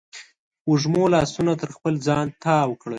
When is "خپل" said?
1.75-1.93